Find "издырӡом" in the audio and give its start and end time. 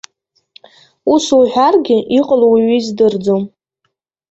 2.79-3.43